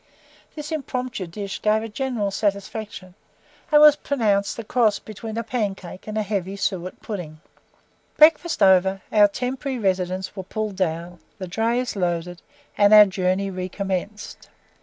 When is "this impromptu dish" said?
0.55-1.61